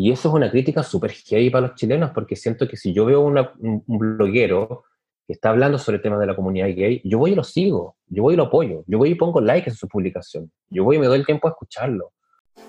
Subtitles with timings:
[0.00, 3.04] Y eso es una crítica súper heavy para los chilenos, porque siento que si yo
[3.04, 4.84] veo un, bloguero
[5.26, 7.96] que está hablando sobre el tema de la comunidad gay, yo voy y lo sigo,
[8.06, 10.94] yo voy y lo apoyo, yo voy y pongo like en su publicación, yo voy
[10.94, 12.12] y me doy el tiempo a escucharlo.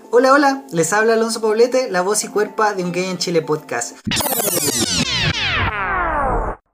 [0.10, 3.44] Hola, hola, les habla Alonso Poblete, la voz y cuerpa de Un Gay en Chile
[3.44, 4.00] podcast.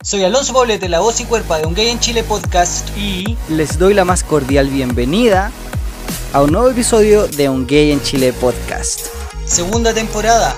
[0.03, 3.77] Soy Alonso Poblete, la voz y cuerpa de Un Gay en Chile podcast y les
[3.77, 5.51] doy la más cordial bienvenida
[6.31, 9.24] a un nuevo episodio de Un Gay en Chile podcast.
[9.45, 10.55] Segunda temporada.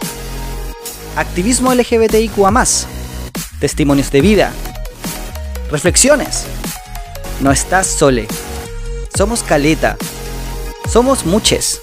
[1.18, 2.64] Activismo LGBTIQA
[3.60, 4.54] Testimonios de vida.
[5.70, 6.46] Reflexiones.
[7.42, 8.28] No estás sole.
[9.14, 9.98] Somos caleta.
[10.90, 11.82] Somos muches.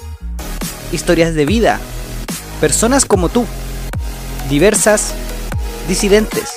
[0.92, 1.78] Historias de vida.
[2.58, 3.44] Personas como tú.
[4.48, 5.12] Diversas.
[5.86, 6.54] Disidentes.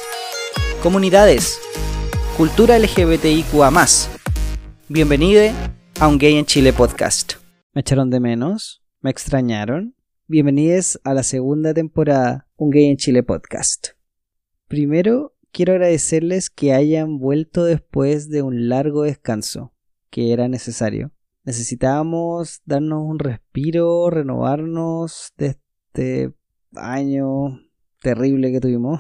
[0.81, 1.59] Comunidades.
[2.37, 3.85] Cultura LGBTIQA
[4.87, 5.53] Bienvenido
[5.99, 7.33] a un Gay en Chile podcast.
[7.73, 8.81] ¿Me echaron de menos?
[9.01, 9.96] ¿Me extrañaron?
[10.29, 13.91] Bienvenidos a la segunda temporada Un Gay en Chile podcast.
[14.67, 19.73] Primero, quiero agradecerles que hayan vuelto después de un largo descanso,
[20.09, 21.13] que era necesario.
[21.45, 26.33] Necesitábamos darnos un respiro, renovarnos de este
[26.75, 27.61] año
[28.01, 28.99] terrible que tuvimos,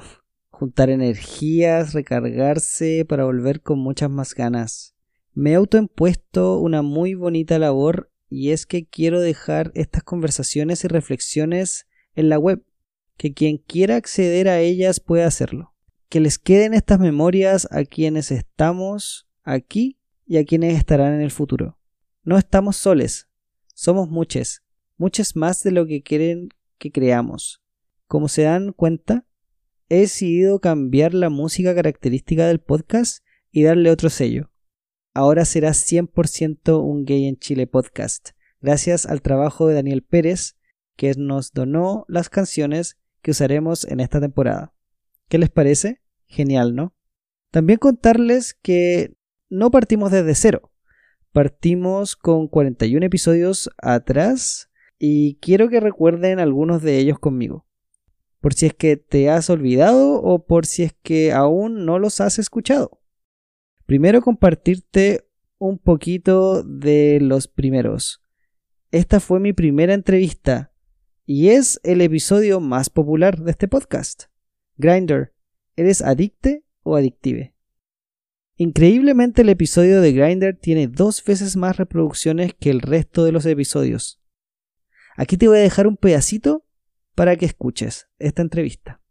[0.49, 4.95] juntar energías, recargarse para volver con muchas más ganas.
[5.33, 10.87] Me he autoimpuesto una muy bonita labor y es que quiero dejar estas conversaciones y
[10.87, 12.63] reflexiones en la web,
[13.17, 15.73] que quien quiera acceder a ellas pueda hacerlo.
[16.09, 21.31] Que les queden estas memorias a quienes estamos aquí y a quienes estarán en el
[21.31, 21.77] futuro.
[22.23, 23.27] No estamos soles,
[23.73, 24.63] somos muchos,
[24.97, 27.61] muchos más de lo que quieren que creamos.
[28.07, 29.25] Como se dan cuenta,
[29.89, 34.49] he decidido cambiar la música característica del podcast y darle otro sello
[35.17, 38.29] ahora será 100% un gay en Chile podcast,
[38.61, 40.57] gracias al trabajo de Daniel Pérez,
[40.95, 44.75] que nos donó las canciones que usaremos en esta temporada.
[45.27, 46.01] ¿Qué les parece?
[46.27, 46.93] Genial, ¿no?
[47.49, 49.17] También contarles que
[49.49, 50.71] no partimos desde cero.
[51.31, 57.65] Partimos con 41 episodios atrás y quiero que recuerden algunos de ellos conmigo.
[58.39, 62.21] Por si es que te has olvidado o por si es que aún no los
[62.21, 63.01] has escuchado.
[63.87, 68.21] Primero compartirte un poquito de los primeros.
[68.91, 70.73] Esta fue mi primera entrevista
[71.25, 74.25] y es el episodio más popular de este podcast.
[74.75, 75.33] Grinder,
[75.77, 77.55] ¿eres adicte o adictive?
[78.57, 83.45] Increíblemente el episodio de Grinder tiene dos veces más reproducciones que el resto de los
[83.45, 84.21] episodios.
[85.15, 86.65] Aquí te voy a dejar un pedacito
[87.15, 89.01] para que escuches esta entrevista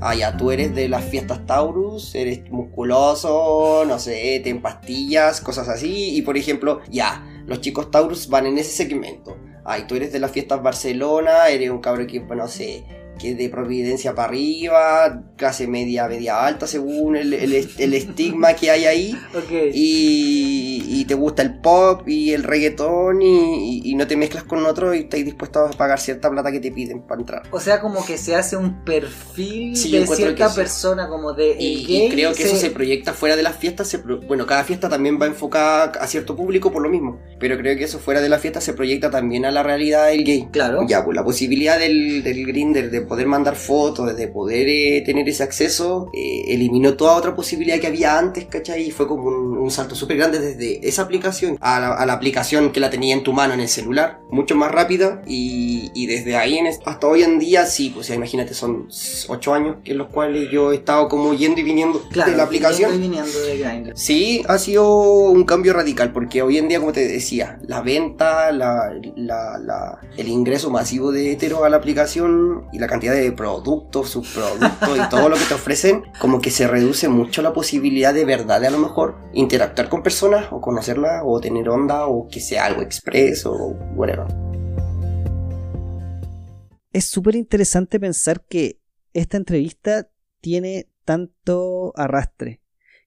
[0.00, 5.68] ah, ya tú eres de las fiestas Taurus, eres musculoso, no sé, te pastillas, cosas
[5.68, 9.36] así, y por ejemplo, ya, los chicos Taurus van en ese segmento.
[9.64, 12.84] Ay, tú eres de las fiestas Barcelona, eres un cabrón que, no sé,
[13.18, 19.18] que de providencia para arriba, clase media, media alta, según el, estigma que hay ahí.
[20.90, 25.00] Y, te gusta el pop y el reggaetón y, no te mezclas con otro y
[25.00, 27.42] estás dispuesto a pagar cierta plata que te piden para entrar.
[27.50, 31.56] O sea, como que se hace un perfil de cierta persona, como de.
[31.58, 33.98] y, creo que eso se proyecta fuera de las fiestas.
[34.26, 37.20] bueno, cada fiesta también va enfocada a cierto público por lo mismo.
[37.38, 40.24] Pero creo que eso fuera de la fiesta se proyecta también a la realidad del
[40.24, 40.48] gay.
[40.52, 40.86] Claro.
[40.86, 45.28] Ya, pues la posibilidad del, del grinder de poder mandar fotos, de poder eh, tener
[45.28, 48.88] ese acceso, eh, eliminó toda otra posibilidad que había antes, ¿cachai?
[48.88, 52.88] Y fue como un, salto súper grande desde esa aplicación a la, aplicación que la
[52.88, 57.22] tenía en tu mano en el celular, mucho más rápida y, desde ahí hasta hoy
[57.22, 58.88] en día sí, pues imagínate, son
[59.28, 62.94] ocho años en los cuales yo he estado como yendo y viniendo de la aplicación.
[62.94, 64.88] Y viniendo de Sí, ha sido
[65.30, 68.90] un cambio radical porque hoy en día, como te decía, la venta, la,
[70.16, 75.08] el ingreso masivo de hetero a la aplicación y la cantidad de productos, subproductos y
[75.08, 78.66] todo lo que te ofrecen, como que se reduce mucho la posibilidad de verdad de
[78.66, 82.82] a lo mejor interactuar con personas o conocerlas o tener onda o que sea algo
[82.82, 84.26] expreso o whatever.
[86.92, 88.80] Es súper interesante pensar que
[89.12, 90.08] esta entrevista
[90.40, 92.60] tiene tanto arrastre.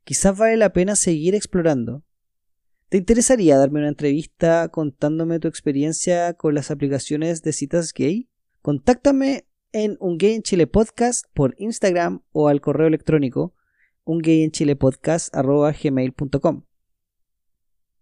[0.03, 2.03] Quizás vale la pena seguir explorando.
[2.89, 8.27] ¿Te interesaría darme una entrevista contándome tu experiencia con las aplicaciones de citas gay?
[8.61, 13.53] Contáctame en Un Gay en Chile Podcast por Instagram o al correo electrónico
[14.03, 16.63] ungayinchilepodcast.gmail.com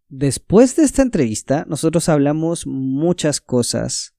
[0.08, 4.16] Después de esta entrevista, nosotros hablamos muchas cosas.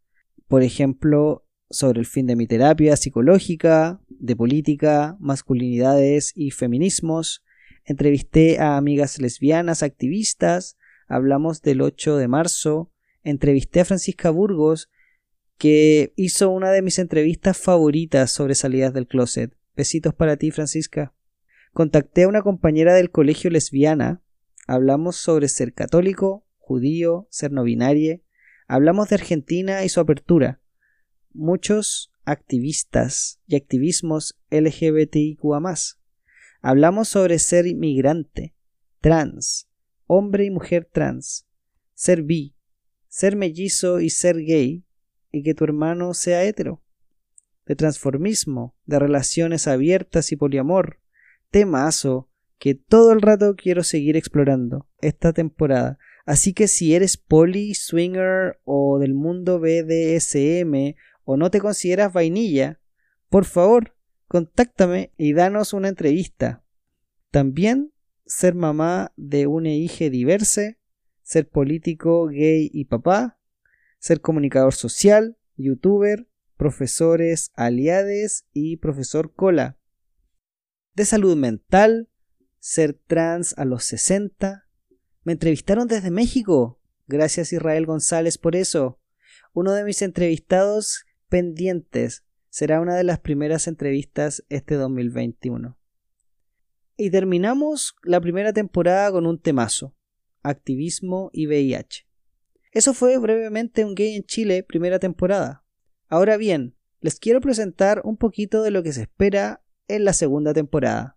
[0.47, 7.43] Por ejemplo, sobre el fin de mi terapia psicológica, de política, masculinidades y feminismos.
[7.85, 10.77] Entrevisté a amigas lesbianas activistas.
[11.09, 12.93] Hablamos del 8 de marzo.
[13.25, 14.89] Entrevisté a Francisca Burgos
[15.61, 19.55] que hizo una de mis entrevistas favoritas sobre salidas del closet.
[19.77, 21.15] Besitos para ti, Francisca.
[21.75, 24.23] Contacté a una compañera del colegio lesbiana.
[24.67, 28.23] Hablamos sobre ser católico, judío, ser no binario.
[28.69, 30.63] Hablamos de Argentina y su apertura.
[31.35, 35.61] Muchos activistas y activismos LGBTIQA.
[36.63, 38.55] Hablamos sobre ser inmigrante,
[39.03, 39.69] trans,
[40.07, 41.47] hombre y mujer trans,
[41.93, 42.57] ser bi,
[43.09, 44.87] ser mellizo y ser gay,
[45.33, 46.83] y que tu hermano sea hetero.
[47.67, 51.01] De transformismo, de relaciones abiertas y poliamor,
[51.51, 52.29] temazo
[52.59, 55.99] que todo el rato quiero seguir explorando esta temporada.
[56.27, 60.95] Así que si eres poli, swinger o del mundo BDSM
[61.25, 62.81] o no te consideras vainilla,
[63.31, 63.97] por favor,
[64.29, 66.63] contáctame y danos una entrevista.
[67.31, 67.93] También
[68.27, 70.77] ser mamá de una hija diversa,
[71.23, 73.40] ser político, gay y papá,
[74.01, 76.27] ser comunicador social, youtuber,
[76.57, 79.79] profesores aliades y profesor cola.
[80.95, 82.09] De salud mental,
[82.59, 84.67] ser trans a los 60.
[85.23, 86.81] Me entrevistaron desde México.
[87.07, 89.01] Gracias Israel González por eso.
[89.53, 95.79] Uno de mis entrevistados pendientes será una de las primeras entrevistas este 2021.
[96.97, 99.95] Y terminamos la primera temporada con un temazo,
[100.43, 102.10] activismo y VIH.
[102.73, 105.65] Eso fue brevemente un gay en Chile primera temporada.
[106.09, 110.55] Ahora bien, les quiero presentar un poquito de lo que se espera en la segunda
[110.55, 111.17] temporada.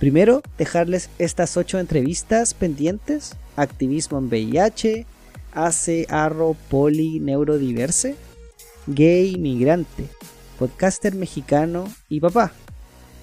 [0.00, 5.06] Primero, dejarles estas ocho entrevistas pendientes, activismo en VIH,
[5.52, 8.16] AC, Arro, Poli, Neurodiverse,
[8.88, 10.08] Gay, Migrante,
[10.58, 12.52] podcaster mexicano y papá,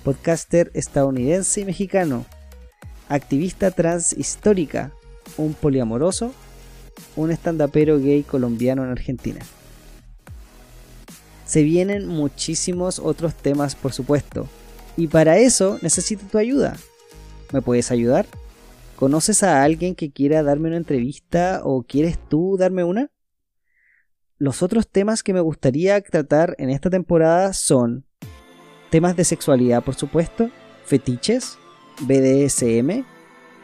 [0.06, 2.26] podcaster estadounidense y mexicano,
[3.10, 4.94] activista trans histórica,
[5.36, 6.34] un poliamoroso,
[7.16, 9.40] un estandapero gay colombiano en Argentina.
[11.46, 14.48] Se vienen muchísimos otros temas, por supuesto,
[14.96, 16.78] y para eso necesito tu ayuda.
[17.52, 18.26] ¿Me puedes ayudar?
[18.96, 23.12] ¿Conoces a alguien que quiera darme una entrevista o quieres tú darme una?
[24.38, 28.06] Los otros temas que me gustaría tratar en esta temporada son
[28.90, 30.50] temas de sexualidad, por supuesto,
[30.86, 31.58] fetiches,
[32.02, 33.04] BDSM,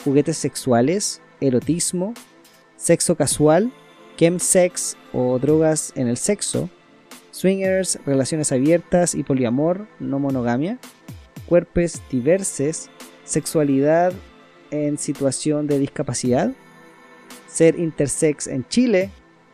[0.03, 2.13] juguetes sexuales, erotismo,
[2.77, 3.71] sexo casual,
[4.15, 6.69] chemsex o drogas en el sexo,
[7.31, 10.79] swingers, relaciones abiertas y poliamor, no monogamia,
[11.45, 12.89] cuerpos diversos,
[13.23, 14.13] sexualidad
[14.71, 16.53] en situación de discapacidad,
[17.47, 19.11] ser intersex en Chile,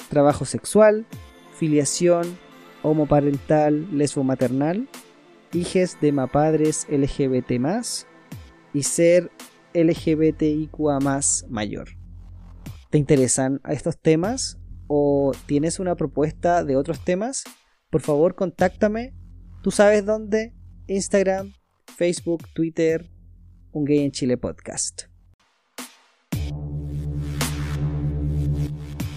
[0.09, 1.05] trabajo sexual,
[1.57, 2.37] filiación
[2.81, 4.87] homoparental lesbomaternal,
[5.53, 7.51] hijes de mapadres LGBT
[8.73, 9.31] y ser
[9.73, 10.99] LGBTIQA
[11.49, 12.02] mayor.
[12.93, 17.43] ¿Te interesan estos temas o tienes una propuesta de otros temas?
[17.89, 19.15] Por favor, contáctame.
[19.63, 20.53] Tú sabes dónde.
[20.85, 21.53] Instagram,
[21.97, 23.09] Facebook, Twitter,
[23.71, 25.05] Un Gay en Chile Podcast.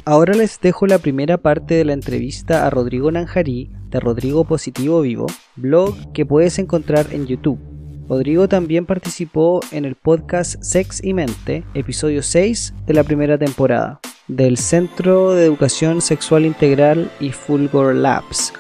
[0.07, 5.03] Ahora les dejo la primera parte de la entrevista a Rodrigo Nanjarí de Rodrigo Positivo
[5.03, 7.76] Vivo, blog que puedes encontrar en YouTube.
[8.09, 14.01] Rodrigo también participó en el podcast Sex y Mente, episodio 6 de la primera temporada,
[14.29, 18.53] del Centro de Educación Sexual Integral y Fulgor Labs.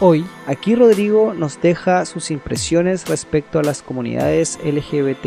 [0.00, 5.26] Hoy, aquí Rodrigo nos deja sus impresiones respecto a las comunidades LGBT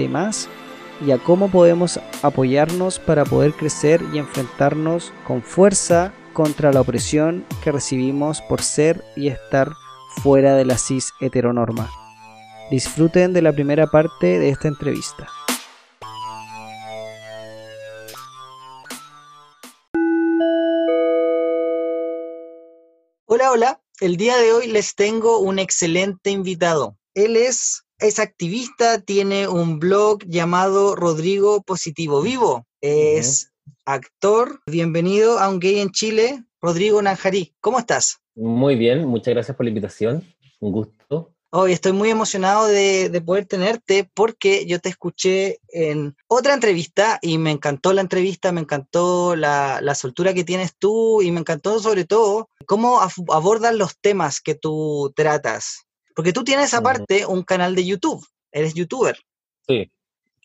[1.06, 7.46] y a cómo podemos apoyarnos para poder crecer y enfrentarnos con fuerza contra la opresión
[7.64, 9.72] que recibimos por ser y estar
[10.22, 11.90] fuera de la cis heteronorma.
[12.72, 15.28] Disfruten de la primera parte de esta entrevista.
[23.26, 23.82] Hola, hola.
[24.02, 26.98] El día de hoy les tengo un excelente invitado.
[27.16, 32.66] Él es es activista, tiene un blog llamado Rodrigo Positivo Vivo.
[32.80, 33.52] Es
[33.86, 34.62] actor.
[34.68, 37.54] Bienvenido a Un Gay en Chile, Rodrigo Nanjarí.
[37.60, 38.22] ¿Cómo estás?
[38.36, 40.24] Muy bien, muchas gracias por la invitación.
[40.62, 40.99] Un gusto.
[41.52, 47.40] Hoy estoy muy emocionado de, poder tenerte porque yo te escuché en otra entrevista y
[47.40, 51.80] me encantó la entrevista, me encantó la, la soltura que tienes tú y me encantó
[51.80, 53.00] sobre todo cómo
[53.34, 55.88] abordas los temas que tú tratas.
[56.16, 59.18] Porque tú tienes aparte un canal de YouTube, eres youtuber.
[59.68, 59.92] Sí,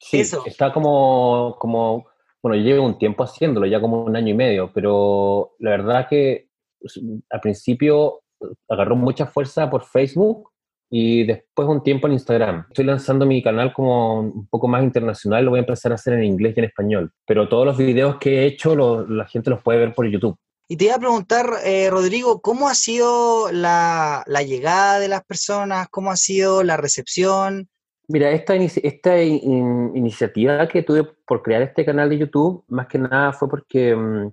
[0.01, 2.07] sí, está como, como,
[2.43, 6.07] bueno, yo llevo un tiempo haciéndolo, ya como un año y medio, pero la verdad
[6.09, 6.49] que
[6.81, 8.23] pues, al principio
[8.71, 10.54] agarró mucha fuerza por Facebook
[10.91, 12.67] y después un tiempo en Instagram.
[12.69, 16.15] Estoy lanzando mi canal como un poco más internacional, lo voy a empezar a hacer
[16.15, 19.63] en inglés y en español, pero todos los videos que he hecho la gente los
[19.63, 20.37] puede ver por YouTube.
[20.67, 25.89] Y te iba a preguntar, eh, Rodrigo, ¿cómo ha sido la, llegada de las personas?
[25.91, 27.69] ¿Cómo ha sido la recepción?
[28.09, 33.33] Mira, esta, esta iniciativa que tuve por crear este canal de YouTube, más que nada
[33.33, 34.31] fue porque mm,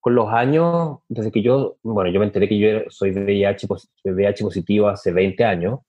[0.00, 3.66] con los años, desde que yo, bueno, yo me enteré que yo soy VIH,
[4.04, 5.80] VIH positivo hace 20 años,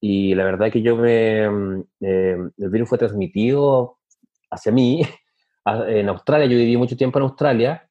[0.00, 3.98] y la verdad que yo me, mm, eh, el virus fue transmitido
[4.50, 5.02] hacia mí.
[5.88, 7.86] En Australia, yo viví mucho tiempo en Australia,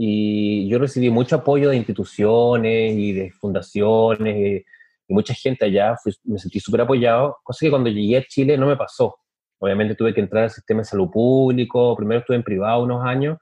[0.00, 4.64] y yo recibí mucho apoyo de instituciones y de fundaciones y,
[5.08, 8.76] mucha gente allá, me sentí súper apoyado, cosa que cuando llegué a Chile no me
[8.76, 9.16] pasó.
[9.58, 13.38] Obviamente tuve que entrar al sistema de salud público, primero estuve en privado unos años,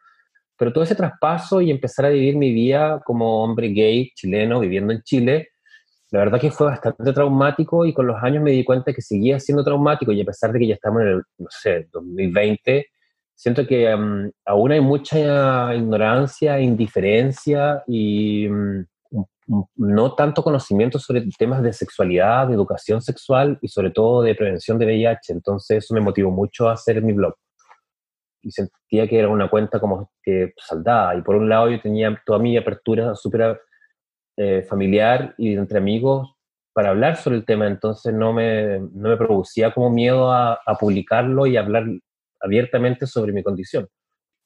[0.57, 4.93] pero todo ese traspaso y empezar a vivir mi vida como hombre gay chileno viviendo
[4.93, 5.49] en Chile,
[6.11, 9.41] la verdad que fue bastante traumático y con los años me di cuenta que seguía
[9.41, 12.87] siendo traumático y a pesar de que ya estamos en el, no sé, 2020,
[13.35, 18.85] siento que mm, aún hay mucha ignorancia, indiferencia y mm,
[19.77, 24.79] no tanto conocimiento sobre temas de sexualidad, de educación sexual y sobre todo de prevención
[24.79, 25.33] de VIH.
[25.33, 27.35] Entonces eso me motivó mucho a hacer mi blog
[28.43, 31.17] y sentía que era una cuenta como que saldada.
[31.17, 33.61] Y por un lado yo tenía toda mi apertura súper
[34.37, 36.35] eh, familiar y entre amigos
[36.73, 41.47] para hablar sobre el tema, entonces no me, no me producía como miedo a, publicarlo
[41.47, 41.87] y hablar
[42.39, 43.89] abiertamente sobre mi condición.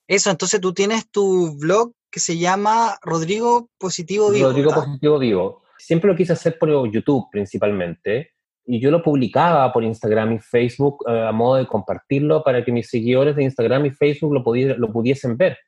[0.06, 4.48] Eso, entonces tú tienes tu blog que se llama Rodrigo Positivo Vivo.
[4.48, 5.62] Rodrigo Positivo Vivo.
[5.76, 8.30] Siempre lo quise hacer por YouTube principalmente,
[8.64, 12.70] y yo lo publicaba por Instagram y Facebook eh, a modo de compartirlo para que
[12.70, 15.58] mis seguidores de Instagram y Facebook lo, lo pudiesen ver.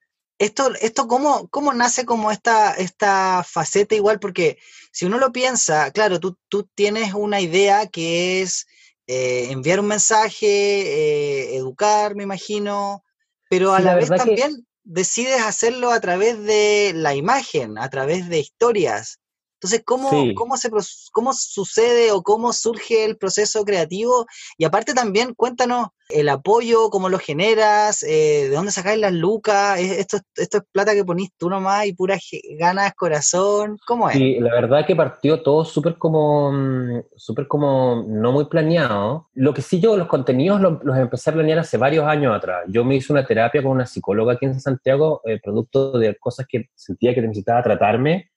[0.42, 4.18] Esto, esto ¿cómo, cómo nace como esta, esta faceta igual?
[4.18, 4.58] Porque
[4.90, 8.66] si uno lo piensa, claro, tú, tú tienes una idea que es
[9.06, 13.04] eh, enviar un mensaje, eh, educar, me imagino,
[13.48, 18.40] pero a la, vez también decides hacerlo a través de la imagen, a través de
[18.40, 19.20] historias.
[19.62, 20.70] Entonces, ¿cómo, cómo, se,
[21.12, 24.26] ¿cómo sucede o cómo surge el proceso creativo?
[24.58, 29.78] Y aparte también, cuéntanos el apoyo, cómo lo generas, eh, de dónde sacáis las lucas,
[29.78, 32.20] esto, esto es plata que ponís tú nomás y puras
[32.58, 34.16] ganas, corazón, ¿cómo es?
[34.16, 39.28] Sí, la verdad que partió todo súper como, mm, súper como no muy planeado.
[39.32, 42.64] Lo que sí yo, los contenidos los, empecé a planear hace varios años atrás.
[42.66, 46.46] Yo me hice una terapia con una psicóloga aquí en Santiago, eh, producto de cosas
[46.48, 48.31] que sentía que necesitaba tratarme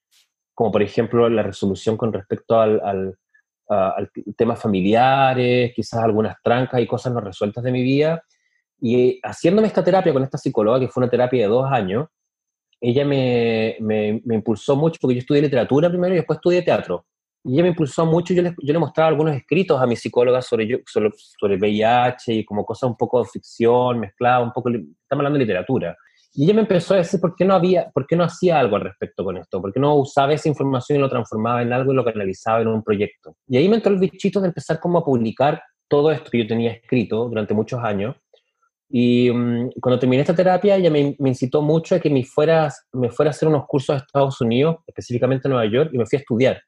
[0.56, 3.18] como por ejemplo la resolución con respecto al, al,
[4.38, 8.24] tema familiares, quizás algunas trancas y cosas no resueltas de mi vida.
[8.80, 12.08] Y haciéndome esta terapia con esta psicóloga, que fue una terapia de dos años,
[12.80, 17.06] ella me, me, impulsó mucho, porque yo estudié literatura primero y después estudié teatro.
[17.44, 20.42] Y ella me impulsó mucho, yo le, yo le mostraba algunos escritos a mi psicóloga
[20.42, 24.94] sobre, sobre, sobre VIH y como cosas un poco de ficción, mezclada, un poco, estamos
[25.10, 25.98] hablando de literatura.
[26.38, 28.76] Y ella me empezó a decir por qué no había, por qué no hacía algo
[28.76, 31.94] al respecto con esto, por qué no usaba esa información y lo transformaba en algo
[31.94, 33.38] y lo canalizaba en un proyecto.
[33.48, 36.48] Y ahí me entró el bichito de empezar como a publicar todo esto que yo
[36.48, 38.18] tenía escrito durante muchos años.
[38.90, 42.70] Y mm, cuando terminé esta terapia, ella me, me, incitó mucho a que me fuera,
[42.92, 46.06] me fuera a hacer unos cursos a Estados Unidos, específicamente a Nueva York, y me
[46.06, 46.62] fui a estudiar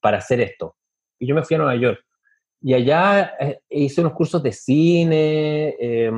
[0.00, 0.76] para hacer esto.
[1.18, 2.05] Y yo me fui a Nueva York.
[2.60, 6.10] Y allá eh, hice unos cursos de cine, eh,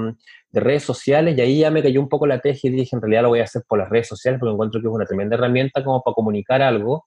[0.51, 3.03] de redes sociales y ahí ya me cayó un poco la teja y dije, en
[3.03, 5.37] realidad lo voy a hacer por las redes sociales porque encuentro que es una tremenda
[5.37, 7.07] herramienta como para comunicar algo.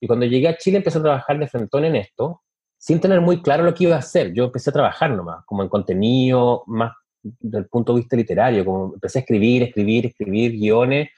[0.00, 2.42] Y cuando llegué a Chile empecé a trabajar de frentón en esto,
[2.76, 4.32] sin tener muy claro lo que iba a hacer.
[4.32, 8.94] Yo empecé a trabajar nomás, como en contenido, más del punto de vista literario, como
[8.94, 11.10] empecé a escribir, escribir, escribir guiones,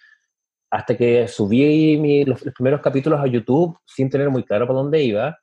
[0.70, 5.38] hasta que subí los, primeros capítulos a YouTube sin tener muy claro por dónde iba.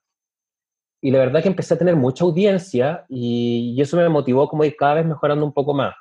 [1.01, 4.63] Y la verdad que empecé a tener mucha audiencia y, y eso me motivó como
[4.63, 5.93] ir cada vez mejorando un poco más.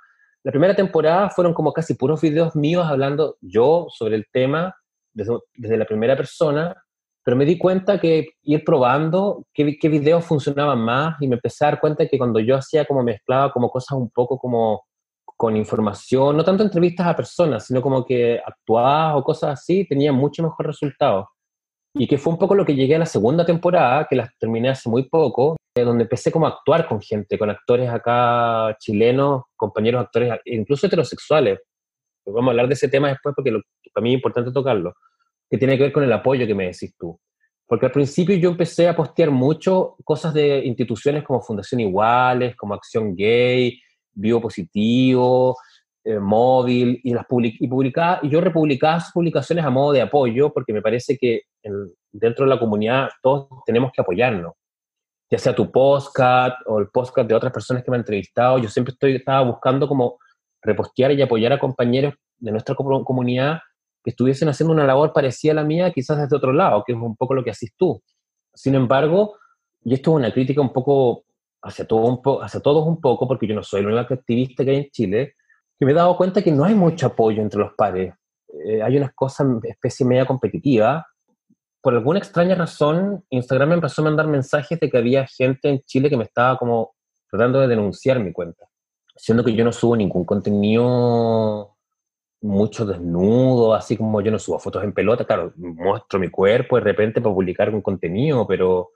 [0.42, 4.74] La primera temporada fueron como casi puros videos míos hablando yo sobre el tema
[5.12, 6.74] desde, la primera persona,
[7.22, 11.64] pero me di cuenta que ir probando qué, qué, videos funcionaban más y me empecé
[11.64, 14.84] a dar cuenta que cuando yo hacía como mezclaba como cosas un poco como
[15.36, 20.12] con información, no tanto entrevistas a personas, sino como que actuaba o cosas así, tenía
[20.12, 21.28] mucho mejor resultado.
[21.94, 24.68] Y que fue un poco lo que llegué a la segunda temporada, que la terminé
[24.68, 29.42] hace muy poco, eh, donde empecé como a actuar con gente, con actores acá chilenos,
[29.56, 31.60] compañeros actores, incluso heterosexuales.
[32.26, 33.52] Vamos a hablar de ese tema después porque
[33.92, 34.94] para mí es importante tocarlo,
[35.48, 37.18] que tiene que ver con el apoyo que me decís tú.
[37.66, 42.74] Porque al principio yo empecé a postear mucho cosas de instituciones como Fundación Iguales, como
[42.74, 43.80] Acción Gay,
[44.12, 45.56] Vivo Positivo,
[46.04, 50.52] eh, Móvil, y, las y, publicaba, y yo republicaba sus publicaciones a modo de apoyo,
[50.52, 51.42] porque me parece que
[52.12, 54.54] dentro de la comunidad todos tenemos que apoyarnos
[55.30, 58.68] ya sea tu podcast o el podcast de otras personas que me han entrevistado, yo
[58.68, 60.18] siempre estoy, estaba buscando como
[60.60, 63.60] repostear y apoyar a compañeros de nuestra comunidad
[64.02, 66.98] que estuviesen haciendo una labor parecida a la mía, quizás desde otro lado, que es
[66.98, 68.02] un poco lo que haces tú.
[68.52, 69.36] Sin embargo,
[69.84, 71.24] y esto es una crítica un poco
[71.62, 74.64] hacia, todo un po hacia todos un poco, porque yo no soy el único activista
[74.64, 75.34] que hay en Chile,
[75.80, 78.12] que me he dado cuenta que no hay mucho apoyo entre los pares.
[78.66, 81.06] Eh, hay unas cosas, especie media competitiva.
[81.80, 85.80] Por alguna extraña razón, Instagram me empezó a mandar mensajes de que había gente en
[85.86, 86.92] Chile que me estaba como
[87.30, 88.66] tratando de denunciar mi cuenta.
[89.16, 91.78] Siendo que yo no subo ningún contenido
[92.42, 96.82] mucho desnudo, así como yo no subo fotos en pelota, claro, muestro mi cuerpo de
[96.82, 98.90] repente para publicar un contenido, pero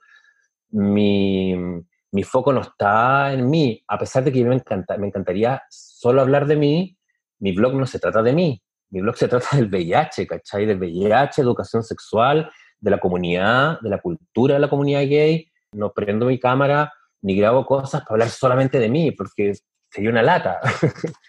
[0.69, 1.81] mi,
[2.15, 6.21] mi foco no está en mí, a pesar de que me, encanta, me encantaría solo
[6.21, 6.97] hablar de mí,
[7.39, 10.65] mi blog no se trata de mí, mi blog se trata del VIH, ¿cachai?
[10.65, 15.91] Del VIH, educación sexual, de la comunidad, de la cultura de la comunidad gay, no
[15.91, 19.51] prendo mi cámara ni grabo cosas para hablar solamente de mí, porque
[19.91, 20.61] sería una lata.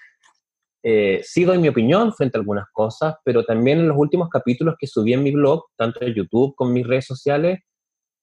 [0.85, 4.77] eh, sí doy mi opinión frente a algunas cosas, pero también en los últimos capítulos
[4.79, 7.59] que subí en mi blog, tanto en YouTube como en mis redes sociales,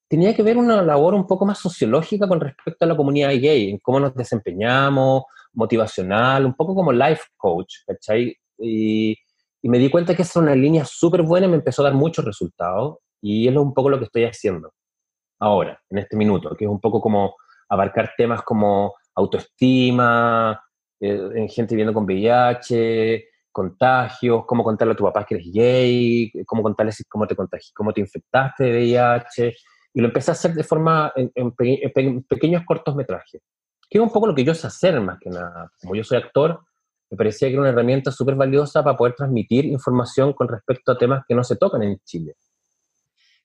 [0.08, 3.70] tenía que ver una labor un poco más sociológica con respecto a la comunidad gay,
[3.70, 8.36] en cómo nos desempeñamos, motivacional, un poco como life coach, ¿cachai?
[8.58, 9.16] Y,
[9.62, 11.94] me di cuenta que esa es una línea súper buena y me empezó a dar
[11.94, 14.72] muchos resultados, y es un poco lo que estoy haciendo
[15.40, 17.34] ahora, en este minuto, que es un poco como
[17.68, 20.60] abarcar temas como autoestima,
[21.00, 26.30] eh, en gente viviendo con VIH, contagios, cómo contarle a tu papá que eres gay,
[26.44, 27.34] cómo contarles cómo te
[27.74, 29.54] cómo te infectaste de VIH,
[29.94, 31.52] y lo empecé a hacer de forma en,
[32.28, 33.40] pequeños cortometrajes,
[33.88, 35.70] que es un poco lo que yo sé hacer más que nada.
[35.80, 36.60] Como yo soy actor,
[37.10, 40.98] me parecía que era una herramienta súper valiosa para poder transmitir información con respecto a
[40.98, 42.34] temas que no se tocan en Chile.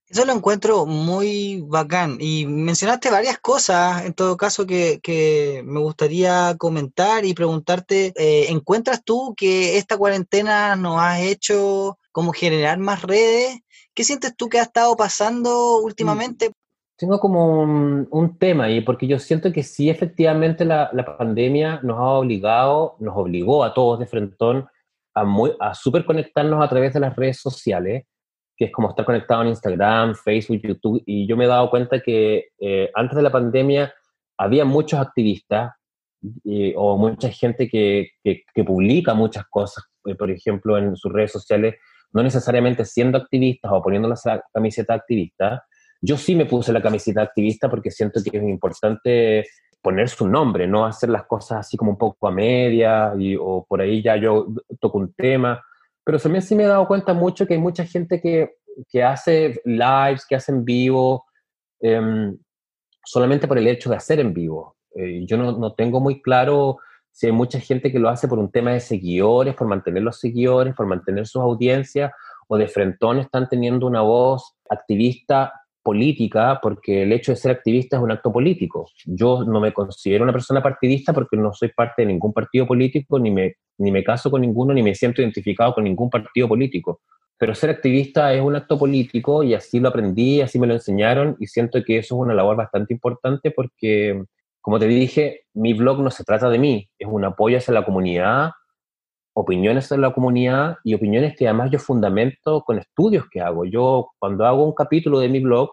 [0.08, 2.18] Eso lo encuentro muy bacán.
[2.20, 9.04] Y mencionaste varias cosas, en todo caso, que, me gustaría comentar y preguntarte, eh, ¿encuentras
[9.04, 13.60] tú que esta cuarentena nos ha hecho como generar más redes?
[14.00, 16.52] ¿Qué sientes tú que ha estado pasando últimamente?
[16.98, 22.12] Tengo como un, tema ahí, porque yo siento que sí, efectivamente, la, pandemia nos ha
[22.12, 24.70] obligado, nos obligó a todos de frentón
[25.14, 25.26] a,
[25.60, 28.06] a super conectarnos a través de las redes sociales
[28.56, 32.00] que es como estar conectado en Instagram, Facebook, YouTube, y yo me he dado cuenta
[32.00, 33.94] que eh, antes de la pandemia
[34.38, 35.74] había muchos activistas
[36.78, 41.76] o mucha gente que, que, publica muchas cosas, eh, por ejemplo, en sus redes sociales,
[42.14, 45.64] no necesariamente siendo activistas o poniendo la camiseta activista.
[46.02, 49.46] Yo sí me puse la camiseta activista porque siento que es importante
[49.82, 53.66] poner su nombre, no hacer las cosas así como un poco a media y, o
[53.68, 54.48] por ahí ya yo
[54.80, 55.62] toco un tema
[56.10, 58.56] pero también sí me he dado cuenta mucho que hay mucha gente que,
[58.90, 61.26] que hace lives, que hace en vivo,
[61.80, 62.36] em,
[63.06, 64.76] solamente por el hecho de hacer en vivo.
[64.96, 66.80] Eh, yo no, no, tengo muy claro
[67.12, 70.20] si hay mucha gente que lo hace por un tema de seguidores, por mantener los
[70.20, 72.12] seguidores, por mantener sus audiencias,
[72.48, 77.98] o de frentón están teniendo una voz activista política, porque el hecho de ser activista
[77.98, 78.88] es un acto político.
[79.06, 83.18] Yo no me considero una persona partidista porque no soy parte de ningún partido político,
[83.20, 87.02] ni me, ni me caso con ninguno, ni me siento identificado con ningún partido político.
[87.38, 91.38] Pero ser activista es un acto político y así lo aprendí, así me lo enseñaron
[91.40, 94.26] y siento que eso es una labor bastante importante porque,
[94.62, 97.86] como te dije, mi blog no se trata de mí, es un apoyo hacia la
[97.86, 98.52] comunidad,
[99.34, 103.66] opiniones de la comunidad y opiniones que además yo fundamento con estudios que hago.
[103.66, 105.70] Yo cuando hago un capítulo de mi blog,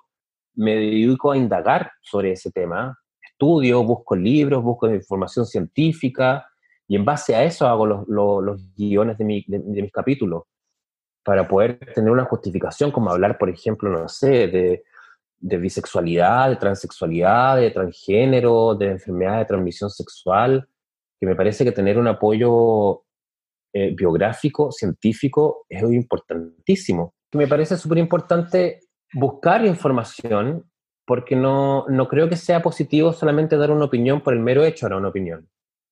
[0.54, 6.46] me dedico a indagar sobre ese tema, estudio, busco libros, busco información científica
[6.88, 10.44] y en base a eso hago los, guiones de, mi, de, mis capítulos
[11.24, 14.84] para poder tener una justificación, como hablar, por ejemplo, no sé, de,
[15.38, 20.68] de bisexualidad, de transexualidad, de transgénero, de enfermedad de transmisión sexual,
[21.20, 23.02] que me parece que tener un apoyo
[23.72, 27.14] eh, biográfico, científico, es importantísimo.
[27.32, 28.80] Me parece súper importante
[29.12, 30.64] buscar información
[31.06, 34.86] porque no, no creo que sea positivo solamente dar una opinión por el mero hecho
[34.86, 35.48] de dar una opinión,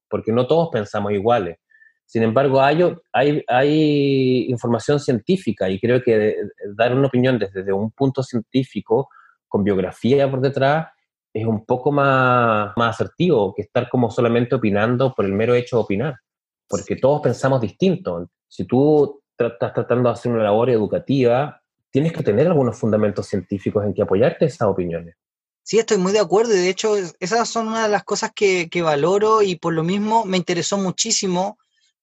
[0.08, 1.58] porque no todos pensamos iguales.
[2.06, 6.36] Sin embargo, hay, hay, hay información científica y creo que
[6.74, 9.08] dar una opinión desde un punto científico,
[9.54, 10.88] con biografía por detrás,
[11.32, 15.76] es un poco más, más asertivo que estar como solamente opinando por el mero hecho
[15.76, 16.16] de opinar,
[16.66, 18.28] porque todos pensamos distinto.
[18.48, 23.84] Si tú estás tratando de hacer una labor educativa, tienes que tener algunos fundamentos científicos
[23.84, 25.14] en que apoyarte esas opiniones.
[25.62, 28.68] Sí, estoy muy de acuerdo y de hecho esas son una de las cosas que,
[28.82, 31.58] valoro y por lo mismo me interesó muchísimo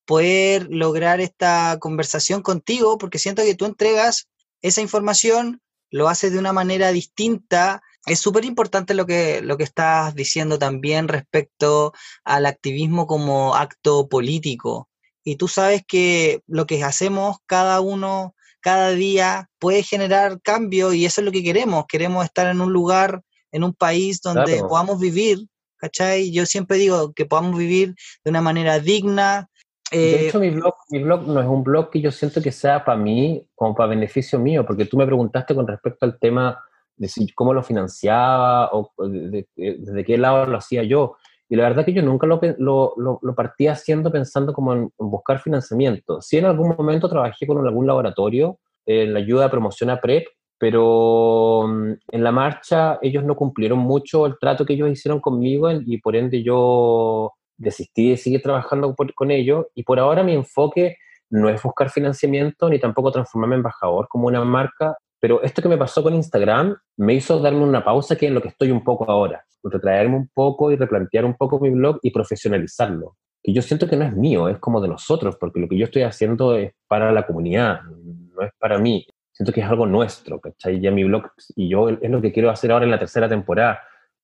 [0.05, 4.29] poder lograr esta conversación contigo porque siento que tú entregas
[4.61, 5.59] esa información,
[5.91, 7.83] lo haces de una manera distinta.
[8.07, 14.09] Es súper importante lo que, lo que estás diciendo también respecto al activismo como acto
[14.09, 14.89] político
[15.23, 21.05] y tú sabes que lo que hacemos cada uno, cada día, puede generar cambio y
[21.05, 21.85] eso es lo que queremos.
[21.87, 26.31] Queremos estar en un lugar, en un país donde podamos vivir, ¿cachai?
[26.31, 29.49] Yo siempre digo que podamos vivir de una manera digna.
[29.91, 32.51] De eh, hecho, mi blog, mi blog no es un blog que yo siento que
[32.51, 36.63] sea para mí, como para beneficio mío, porque tú me preguntaste con respecto al tema
[36.95, 41.17] de cómo lo financiaba o de, de qué lado lo hacía yo.
[41.51, 45.39] Y la verdad que yo nunca lo, lo, lo, partí haciendo pensando como en, buscar
[45.39, 46.21] financiamiento.
[46.21, 50.27] Sí en algún momento trabajé con algún laboratorio en la ayuda de promoción a PrEP,
[50.57, 55.69] pero mm, en la marcha ellos no cumplieron mucho el trato que ellos hicieron conmigo
[55.71, 60.97] y por ende yo desistí de seguir trabajando con ellos y por ahora mi enfoque
[61.29, 65.69] no es buscar financiamiento ni tampoco transformarme en embajador como una marca, pero esto que
[65.69, 68.83] me pasó con Instagram me hizo darme una pausa que es lo que estoy un
[68.83, 73.15] poco ahora, retraerme un poco y replantear un poco mi blog y profesionalizarlo.
[73.43, 75.85] Que yo siento que no es mío, es como de nosotros, porque lo que yo
[75.85, 79.07] estoy haciendo es para la comunidad, no es para mí.
[79.31, 80.79] Siento que es algo nuestro, ¿cachai?
[80.79, 83.79] Ya mi blog, y yo es lo que quiero hacer ahora en la tercera temporada.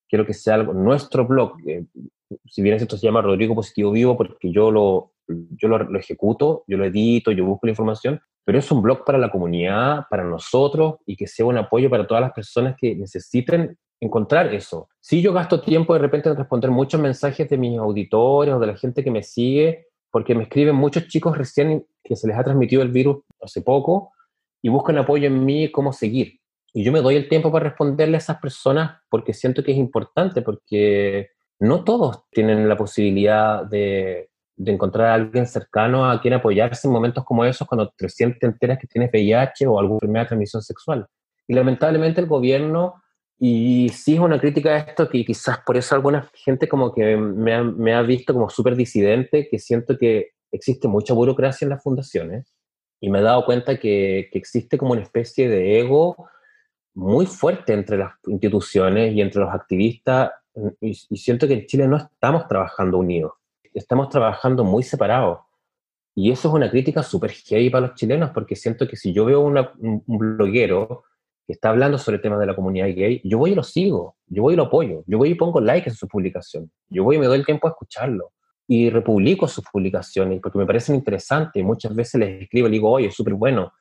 [0.07, 1.57] Quiero que sea algo, nuestro blog,
[2.45, 6.77] si bien esto se llama Rodrigo Positivo Vivo, porque yo lo, yo lo, ejecuto, yo
[6.77, 10.95] lo edito, yo busco la información, pero es un blog para la comunidad, para nosotros
[11.05, 14.89] y que sea un apoyo para todas las personas que necesiten encontrar eso.
[15.01, 18.67] Si yo gasto tiempo de repente en responder muchos mensajes de mis auditores o de
[18.67, 22.43] la gente que me sigue, porque me escriben muchos chicos recién que se les ha
[22.43, 24.11] transmitido el virus hace poco
[24.61, 26.39] y buscan apoyo en mí, cómo seguir.
[26.73, 29.77] Y yo me doy el tiempo para responderle a esas personas porque siento que es
[29.77, 36.87] importante, porque no todos tienen la posibilidad de, encontrar a alguien cercano a quien apoyarse
[36.87, 38.07] en momentos como esos cuando te
[38.41, 41.07] enteras que tienes VIH o alguna de transmisión sexual.
[41.47, 43.01] Y lamentablemente el gobierno,
[43.39, 47.15] y sí es una crítica a esto, que quizás por eso alguna gente como que
[47.15, 52.53] me ha, visto como súper disidente, que siento que existe mucha burocracia en las fundaciones,
[52.99, 56.29] y me he dado cuenta que existe como una especie de ego
[56.95, 60.31] muy fuerte entre las instituciones y entre los activistas,
[60.81, 63.33] y siento que en Chile no estamos trabajando unidos
[63.77, 65.39] estamos trabajando muy separados.
[66.15, 69.25] Y eso es una crítica súper heavy para los chilenos, porque siento que si yo
[69.25, 71.03] veo un, bloguero
[71.45, 74.17] que está hablando sobre el tema de la comunidad gay, yo voy y lo sigo,
[74.25, 77.15] yo voy y lo apoyo, yo voy y pongo like en su publicación, yo voy
[77.15, 78.31] y me doy el tiempo a escucharlo.
[78.69, 81.63] Y republico sus publicaciones porque me parecen interesantes.
[81.63, 83.71] Muchas veces les escribo y digo, oye, es súper bueno.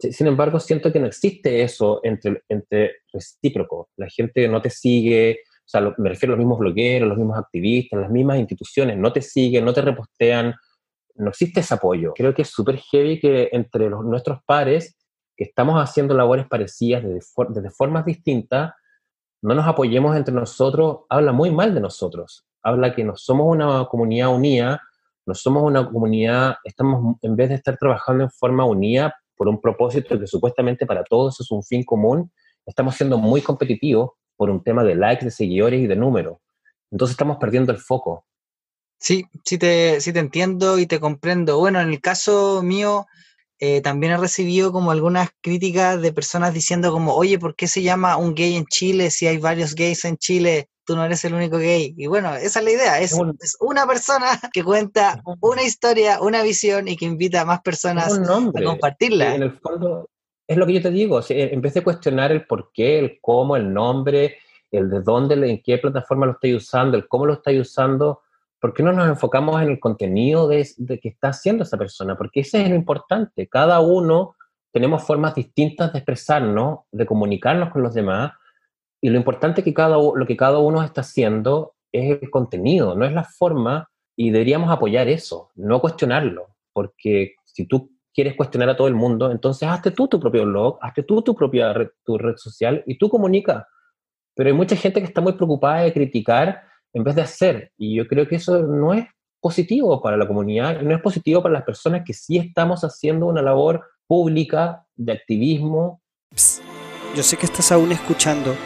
[0.00, 3.90] Sin embargo, siento que no existe eso entre, entre recíproco.
[3.96, 7.36] La gente no te sigue, o sea, me refiero a los mismos blogueros, los mismos
[7.36, 10.54] activistas, las mismas instituciones, no te siguen, no te repostean,
[11.16, 12.12] no existe ese apoyo.
[12.14, 14.96] Creo que es súper heavy que entre los, nuestros pares,
[15.36, 18.74] que estamos haciendo labores parecidas desde, desde formas distintas,
[19.42, 22.46] no nos apoyemos entre nosotros, habla muy mal de nosotros.
[22.62, 24.80] Habla que no somos una comunidad unida,
[25.26, 29.60] no somos una comunidad, estamos, en vez de estar trabajando en forma unida por un
[29.60, 32.30] propósito que supuestamente para todos es un fin común,
[32.64, 36.38] estamos siendo muy competitivos por un tema de likes, de seguidores y de números.
[36.90, 38.24] Entonces estamos perdiendo el foco.
[38.98, 41.58] Sí, sí te, sí te entiendo y te comprendo.
[41.58, 43.06] Bueno, en el caso mío,
[43.58, 47.82] eh, también he recibido como algunas críticas de personas diciendo como, oye, ¿por qué se
[47.82, 50.68] llama un gay en Chile si hay varios gays en Chile?
[50.84, 51.94] Tú no eres el único gay.
[51.96, 56.42] Y bueno, esa es la idea, es, es una persona que cuenta una historia, una
[56.42, 59.34] visión y que invita a más personas a compartirla.
[59.34, 60.08] En el fondo,
[60.46, 63.56] es lo que yo te digo, en vez de cuestionar el por qué, el cómo,
[63.56, 64.36] el nombre,
[64.70, 68.22] el de dónde, en qué plataforma lo estoy usando, el cómo lo estoy usando,
[68.60, 72.16] ¿por qué no nos enfocamos en el contenido de, de que está haciendo esa persona?
[72.16, 73.48] Porque ese es lo importante.
[73.48, 74.36] Cada uno
[74.72, 78.32] tenemos formas distintas de expresarnos, de comunicarnos con los demás,
[79.00, 83.04] y lo importante que cada, lo que cada uno está haciendo es el contenido, no
[83.04, 88.76] es la forma, y deberíamos apoyar eso, no cuestionarlo, porque si tú quieres cuestionar a
[88.76, 92.16] todo el mundo, entonces hazte tú tu propio blog, hazte tú tu propia red, tu
[92.16, 93.68] red social y tú comunica.
[94.34, 96.62] Pero hay mucha gente que está muy preocupada de criticar
[96.94, 97.72] en vez de hacer.
[97.76, 99.06] Y yo creo que eso no es
[99.38, 103.42] positivo para la comunidad no es positivo para las personas que sí estamos haciendo una
[103.42, 106.00] labor pública de activismo.
[107.14, 108.56] yo sé que estás aún escuchando.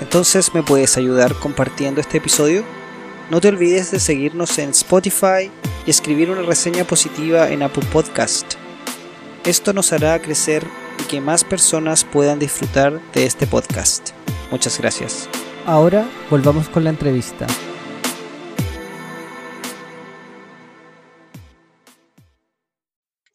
[0.00, 2.62] Entonces, ¿me puedes ayudar compartiendo este episodio?
[3.30, 5.50] No te olvides de seguirnos en Spotify
[5.86, 8.65] y escribir una reseña positiva en Apple Podcast.
[9.46, 10.66] Esto nos hará crecer
[10.98, 14.10] y que más personas puedan disfrutar de este podcast.
[14.50, 15.28] Muchas gracias.
[15.64, 17.46] Ahora volvamos con la entrevista.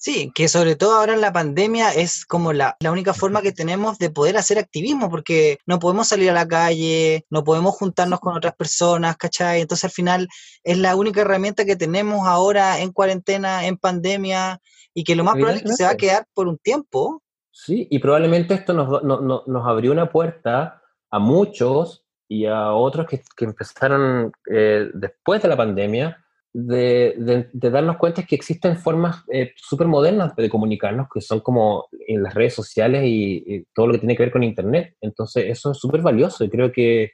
[0.01, 3.51] Sí, que sobre todo ahora en la pandemia es como la, la, única forma que
[3.51, 8.19] tenemos de poder hacer activismo, porque no podemos salir a la calle, no podemos juntarnos
[8.19, 9.61] con otras personas, ¿cachai?
[9.61, 10.27] Entonces al final
[10.63, 14.59] es la única herramienta que tenemos ahora en cuarentena, en pandemia,
[14.95, 17.21] y que lo más probable es que se va a quedar por un tiempo.
[17.51, 23.21] Sí, y probablemente esto nos, nos abrió una puerta a muchos y a otros que,
[23.37, 26.20] que empezaron eh, después de la pandemia
[26.53, 32.23] de, darnos cuenta que existen formas eh, súper modernas de comunicarnos, que son como en
[32.23, 34.95] las redes sociales y, todo lo que tiene que ver con Internet.
[35.01, 37.11] Entonces, eso es súper valioso y creo que,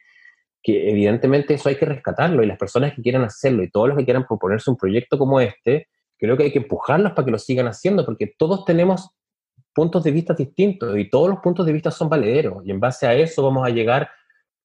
[0.63, 3.97] que, evidentemente eso hay que rescatarlo y las personas que quieran hacerlo y todos los
[3.97, 7.39] que quieran proponerse un proyecto como este, creo que hay que empujarlos para que lo
[7.39, 9.11] sigan haciendo, porque todos tenemos
[9.73, 13.05] puntos de vista distintos y todos los puntos de vista son valederos y en base
[13.05, 14.09] a eso vamos a llegar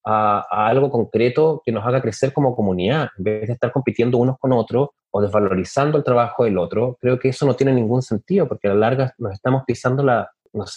[0.05, 4.37] a, algo concreto que nos haga crecer como comunidad, en vez de estar compitiendo unos
[4.39, 8.47] con otros o desvalorizando el trabajo del otro, creo que eso no tiene ningún sentido,
[8.47, 10.29] porque a la larga nos estamos pisando la,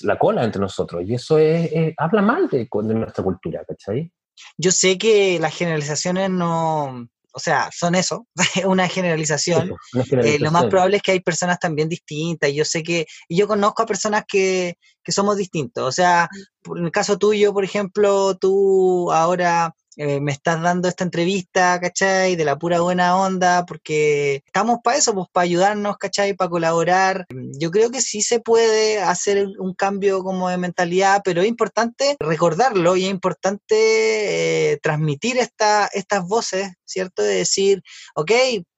[0.02, 4.12] la cola entre nosotros, y eso es, habla mal de, de nuestra cultura, ¿cachai?
[4.58, 8.26] Yo sé que las generalizaciones no, o sea, son eso,
[8.64, 9.74] una generalización.
[10.24, 12.50] Eh, lo más probable es que hay personas también distintas.
[12.50, 15.86] Yo sé que, y yo conozco a personas que, que somos distintos.
[15.86, 16.30] O sea,
[16.74, 22.36] en el caso tuyo, por ejemplo, tú ahora eh, me estás dando esta entrevista, ¿cachai?
[22.36, 26.34] De la pura buena onda, porque estamos para eso, pues para ayudarnos, ¿cachai?
[26.34, 27.26] Para colaborar.
[27.58, 32.16] Yo creo que sí se puede hacer un cambio como de mentalidad, pero es importante
[32.20, 37.22] recordarlo y es importante eh, transmitir esta, estas voces, ¿cierto?
[37.22, 37.82] De decir,
[38.14, 38.32] ok,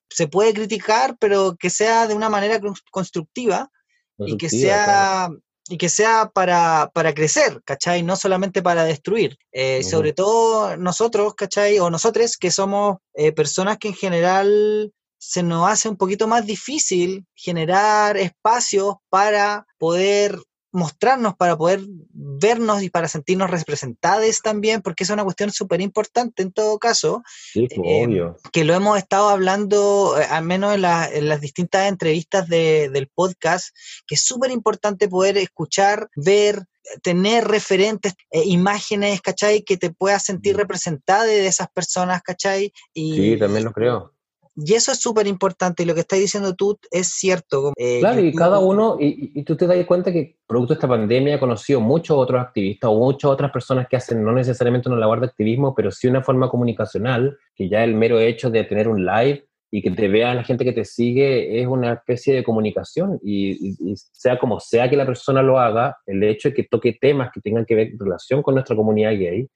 [0.09, 3.71] se puede criticar, pero que sea de una manera constructiva,
[4.19, 5.31] y que sea
[5.69, 8.03] y que sea para, para, crecer, ¿cachai?
[8.03, 9.39] No solamente para destruir.
[9.53, 11.79] Eh, sobre todo nosotros, ¿cachai?
[11.79, 16.47] O nosotros que somos eh, personas que en general se nos hace un poquito más
[16.47, 20.39] difícil generar espacios para poder
[20.79, 26.43] mostrarnos, para poder vernos y para sentirnos representados también, porque es una cuestión súper importante
[26.43, 28.37] en todo caso, sí, pues, eh, obvio.
[28.53, 33.75] que lo hemos estado hablando, eh, al menos en, las distintas entrevistas del podcast,
[34.07, 36.65] que es súper importante poder escuchar, ver,
[37.03, 39.63] tener referentes, eh, imágenes, ¿cachai?
[39.63, 40.59] Que te puedas sentir mm.
[40.59, 42.73] representada de esas personas, ¿cachai?
[42.95, 44.15] Y, sí, también lo creo.
[44.61, 47.73] Y eso es súper importante y lo que estás diciendo tú es cierto.
[47.77, 51.37] Eh, claro, y cada uno, y, tú te das cuenta que producto de esta pandemia
[51.37, 55.21] he conocido muchos otros activistas o muchas otras personas que hacen no necesariamente una labor
[55.21, 59.07] de activismo, pero sí una forma comunicacional, que ya el mero hecho de tener un
[59.07, 63.21] live y que te vea la gente que te sigue es una especie de comunicación
[63.23, 67.31] y, sea como sea que la persona lo haga, el hecho de que toque temas
[67.33, 69.47] que tengan que ver en relación con nuestra comunidad gay,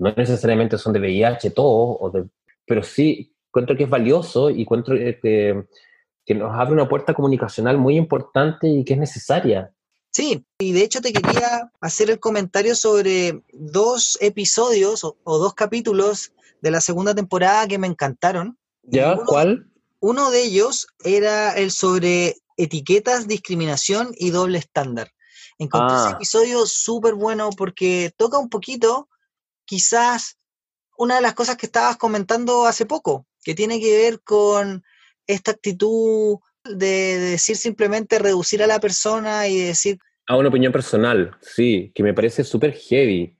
[0.00, 2.24] no necesariamente son de VIH todo, o de,
[2.66, 5.64] pero sí encuentro que es valioso y encuentro que,
[6.24, 9.72] que nos abre una puerta comunicacional muy importante y que es necesaria.
[10.10, 16.32] Sí, y de hecho te quería hacer el comentario sobre dos episodios o, dos capítulos
[16.60, 18.58] de la segunda temporada que me encantaron.
[18.82, 19.16] ¿Ya?
[19.24, 19.70] ¿Cuál?
[20.00, 25.12] Uno de ellos era el sobre etiquetas, discriminación y doble estándar.
[25.56, 26.12] Encontré ese ah.
[26.16, 29.08] episodio súper bueno porque toca un poquito,
[29.64, 30.36] quizás,
[30.96, 34.82] una de las cosas que estabas comentando hace poco, que tiene que ver con
[35.26, 39.98] esta actitud de, decir simplemente reducir a la persona y decir...
[40.26, 43.36] A una opinión personal, sí, que me parece súper heavy.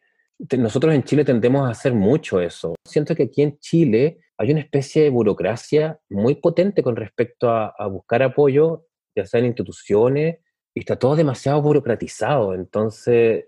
[0.57, 2.75] Nosotros en Chile tendemos a hacer mucho eso.
[2.87, 7.75] Siento que aquí en Chile hay una especie de burocracia muy potente con respecto a,
[7.77, 10.39] a buscar apoyo, ya sea en instituciones,
[10.75, 12.55] y está todo demasiado burocratizado.
[12.55, 13.47] Entonces,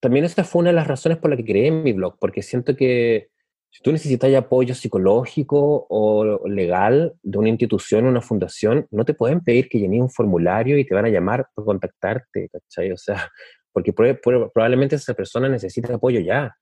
[0.00, 2.76] también esa fue una de las razones por las que creé mi blog, porque siento
[2.76, 3.30] que
[3.70, 9.40] si tú necesitas apoyo psicológico o legal de una institución una fundación, no te pueden
[9.40, 12.92] pedir que llenes un formulario y te van a llamar para contactarte, ¿cachai?
[12.92, 13.30] O sea,
[13.72, 16.56] porque probablemente esa persona necesita apoyo ya.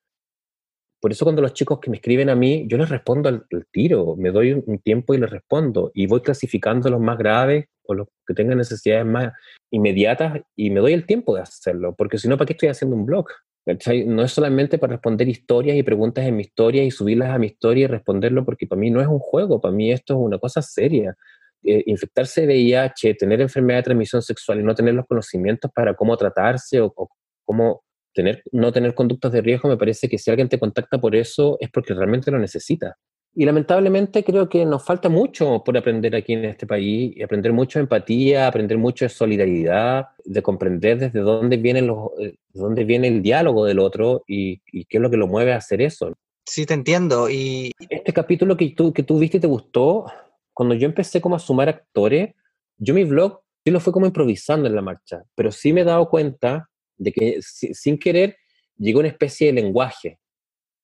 [1.01, 4.17] Por eso cuando los chicos que me escriben a mí, yo les respondo al, tiro,
[4.17, 8.09] me doy un tiempo y les respondo, y voy clasificando los más graves o los
[8.27, 9.33] que tengan necesidades más
[9.71, 12.97] inmediatas y me doy el tiempo de hacerlo, porque si no, ¿para qué estoy haciendo
[12.97, 13.27] un blog?
[13.67, 17.49] No es solamente para responder historias y preguntas en mi historia y subirlas a mi
[17.49, 20.39] historia y responderlo, porque para mí no es un juego, para mí esto es una
[20.39, 21.17] cosa seria.
[21.65, 25.95] Eh, infectarse de VIH, tener enfermedad de transmisión sexual y no tener los conocimientos para
[25.95, 27.09] cómo tratarse o, o
[27.45, 27.83] cómo
[28.15, 31.57] tener, no tener conductas de riesgo, me parece que si alguien te contacta por eso
[31.61, 32.97] es porque realmente lo necesita.
[33.39, 37.53] Y lamentablemente creo que nos falta mucho por aprender aquí en este país, y aprender
[37.53, 43.09] mucho de empatía, aprender mucho de solidaridad, de comprender desde dónde los, eh, dónde viene
[43.09, 46.15] el diálogo del otro y, qué es lo que lo mueve a hacer eso.
[46.47, 47.29] Sí, te entiendo.
[47.29, 50.07] Y este capítulo que tú, que tú viste y te gustó,
[50.55, 52.35] cuando yo empecé como a sumar actores,
[52.79, 56.09] yo mi blog lo fue como improvisando en la marcha, pero sí me he dado
[56.09, 58.37] cuenta de que sin querer
[58.79, 60.19] llegó una especie de lenguaje,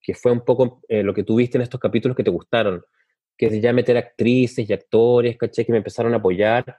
[0.03, 2.83] que fue un poco eh, lo que tuviste en estos capítulos que te gustaron,
[3.37, 6.77] que es ya meter actrices y actores, caché, que me empezaron a apoyar,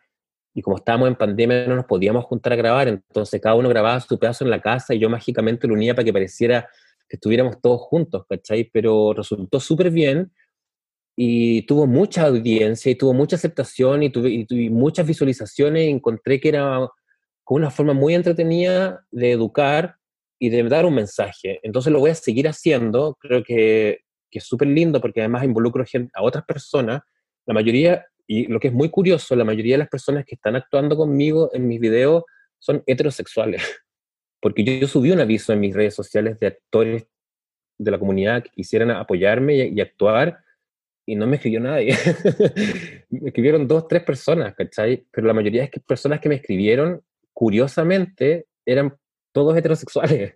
[0.54, 4.00] y como estábamos en pandemia no nos podíamos juntar a grabar, entonces cada uno grababa
[4.00, 6.70] su pedazo en la casa y yo mágicamente lo unía para que pareciera
[7.10, 8.70] que estuviéramos todos juntos, ¿cachai?
[8.72, 10.32] Pero resultó súper bien
[11.16, 16.40] y tuvo mucha audiencia y tuvo mucha aceptación y tuve, y muchas visualizaciones y encontré
[16.40, 16.88] que era
[17.48, 19.98] una forma muy entretenida de educar
[20.44, 21.62] y de dar un mensaje.
[21.64, 25.86] Entonces lo voy a seguir haciendo, creo que, que es súper lindo porque además involucro
[26.14, 27.00] a otras personas,
[27.46, 30.58] la mayoría, y lo que es muy curioso, la mayoría de las personas que están
[30.58, 32.26] actuando conmigo en mis videos
[32.60, 33.62] son heterosexuales,
[34.42, 37.08] porque yo, subí un aviso en mis redes sociales de actores
[37.78, 40.44] de la comunidad que quisieran apoyarme y, y actuar,
[41.06, 41.96] y no me escribió nadie.
[43.10, 45.06] me escribieron dos, tres personas, ¿cachai?
[45.10, 47.02] Pero la mayoría de personas que me escribieron,
[47.32, 48.94] curiosamente, eran
[49.34, 50.36] todos heterosexuales.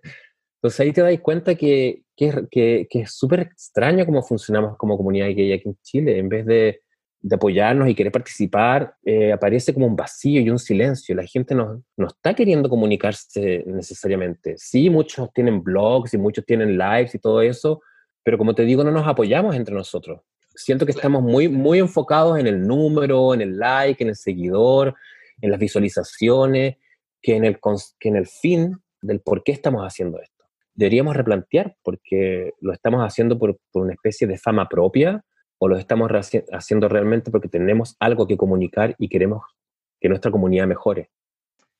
[0.56, 5.28] Entonces ahí te das cuenta que, que, que, es súper extraño cómo funcionamos como comunidad
[5.28, 6.18] gay aquí en Chile.
[6.18, 6.80] En vez de,
[7.20, 11.14] de apoyarnos y querer participar, eh, aparece como un vacío y un silencio.
[11.14, 14.54] La gente no, no está queriendo comunicarse necesariamente.
[14.58, 17.80] Sí, muchos tienen blogs y muchos tienen lives y todo eso,
[18.24, 20.20] pero como te digo, no nos apoyamos entre nosotros
[20.58, 24.94] siento que estamos muy, muy enfocados en el número, en el like, en el seguidor,
[25.40, 26.76] en las visualizaciones,
[27.22, 27.58] que en el,
[27.98, 30.44] que en el fin del por qué estamos haciendo esto.
[30.74, 35.24] Deberíamos replantear porque lo estamos haciendo por, por una especie de fama propia
[35.58, 36.10] o lo estamos
[36.52, 39.42] haciendo realmente porque tenemos algo que comunicar y queremos
[40.00, 41.10] que nuestra comunidad mejore.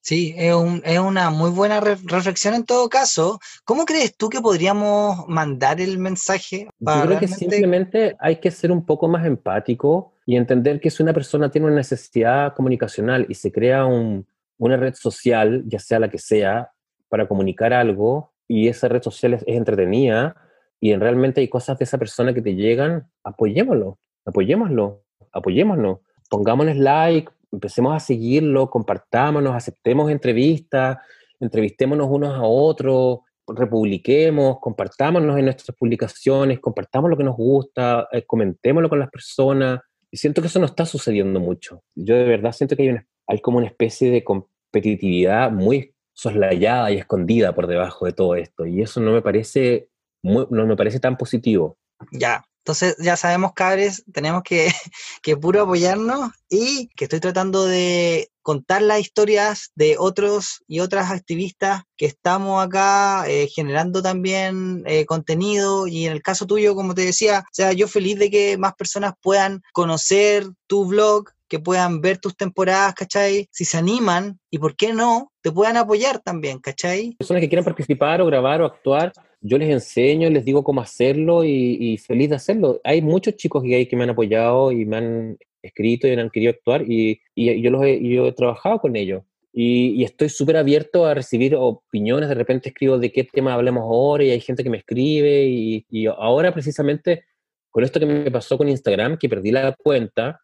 [0.01, 0.55] Sí, es,
[0.99, 3.41] una muy buena reflexión en todo caso.
[3.65, 6.69] ¿Cómo crees tú que podríamos mandar el mensaje?
[6.79, 11.03] Yo creo que simplemente hay que ser un poco más empático y entender que si
[11.03, 16.09] una persona tiene una necesidad comunicacional y se crea una red social, ya sea la
[16.09, 16.71] que sea,
[17.09, 20.37] para comunicar algo y esa red social es, entretenida
[20.81, 26.03] y realmente hay cosas de esa persona que te llegan, apoyémoslo, apoyémoslo, apoyémoslo.
[26.31, 30.99] Pongámosles like, empecemos a seguirlo, compartámonos, aceptemos entrevistas,
[31.41, 38.25] entrevistémonos unos a otros, republiquemos, compartámonos en nuestras publicaciones, compartamos lo que nos gusta, eh,
[38.27, 39.81] comentémoslo con las personas.
[40.11, 41.83] Y siento que eso no está sucediendo mucho.
[41.95, 46.91] Yo de verdad siento que hay, una, hay como una especie de competitividad muy soslayada
[46.91, 48.67] y escondida por debajo de todo esto.
[48.67, 49.89] Y eso no me parece,
[50.23, 51.79] no me parece tan positivo.
[52.11, 54.69] Ya, entonces ya sabemos, cabres, tenemos que,
[55.23, 61.13] que puro apoyarnos y que estoy tratando de contar las historias de otros y otras
[61.13, 66.95] activistas que estamos acá eh, generando también eh, contenido y en el caso tuyo, como
[66.95, 71.59] te decía, o sea, yo feliz de que más personas puedan conocer tu blog, que
[71.59, 73.49] puedan ver tus temporadas, ¿cachai?
[73.51, 77.17] Si se animan y por qué no, te puedan apoyar también, ¿cachai?
[77.19, 81.45] Personas que quieran participar o grabar o actuar, yo les enseño, les digo cómo hacerlo
[81.45, 82.81] y, feliz de hacerlo.
[82.85, 86.31] Hay muchos chicos gay que me han apoyado y me han escrito y me han
[86.31, 89.23] querido actuar y, yo, los he, trabajado con ellos.
[89.53, 92.29] Y, estoy súper abierto a recibir opiniones.
[92.29, 95.45] De repente escribo de qué tema hablemos ahora y hay gente que me escribe.
[95.47, 97.25] Y, ahora, precisamente,
[97.71, 100.41] con esto que me pasó con Instagram, que perdí la cuenta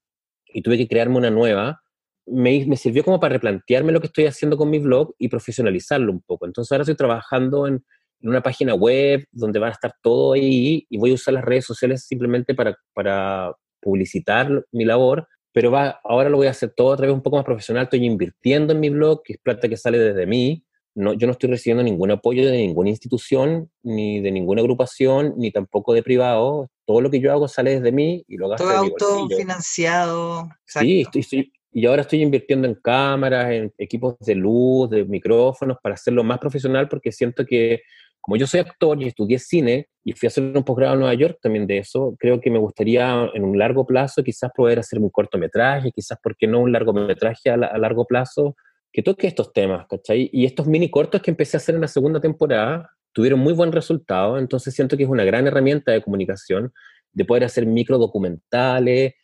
[0.55, 1.83] y tuve que crearme una nueva,
[2.27, 6.11] me, me, sirvió como para replantearme lo que estoy haciendo con mi blog y profesionalizarlo
[6.11, 6.47] un poco.
[6.47, 7.85] Entonces, ahora estoy trabajando en,
[8.21, 11.45] en una página web donde va a estar todo ahí y voy a usar las
[11.45, 16.73] redes sociales simplemente para, para publicitar mi labor, pero va, ahora lo voy a hacer
[16.75, 19.69] todo a través un poco más profesional, estoy invirtiendo en mi blog, que es plata
[19.69, 20.65] que sale desde mí,
[20.95, 25.51] no, yo no estoy recibiendo ningún apoyo de ninguna institución, ni de ninguna agrupación, ni
[25.51, 26.71] tampoco de privado.
[26.87, 30.49] Todo lo que yo hago sale desde mí y lo gasto Todo autofinanciado.
[30.65, 35.79] Sí, estoy, estoy, y ahora estoy invirtiendo en cámaras, en equipos de luz, de micrófonos,
[35.83, 37.83] para hacerlo más profesional, porque siento que
[38.21, 41.15] como yo soy actor y estudié cine y fui a hacer un posgrado en Nueva
[41.15, 44.99] York también de eso, creo que me gustaría en un largo plazo quizás poder hacer
[44.99, 48.57] un cortometraje, quizás, ¿por qué no un largometraje a, a largo plazo
[48.91, 50.31] que toque estos temas, ¿cachai?
[50.33, 53.73] Y estos mini cortos que empecé a hacer en la segunda temporada tuvieron muy buen
[53.73, 56.75] resultado, entonces siento que es una gran herramienta de comunicación,
[57.13, 59.15] de poder hacer micro documentales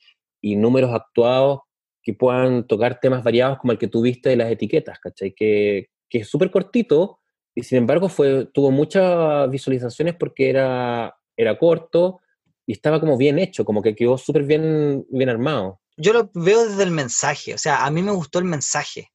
[0.40, 1.60] y números actuados
[2.02, 5.34] que puedan tocar temas variados como el que tuviste de las etiquetas, ¿cachai?
[5.34, 7.18] Que, que es súper cortito,
[7.54, 12.20] y sin embargo fue, tuvo muchas visualizaciones porque era, era corto
[12.64, 15.80] y estaba como bien hecho, como que quedó súper bien, bien armado.
[15.96, 19.10] Yo lo veo desde el mensaje, o sea, a mí me gustó el mensaje.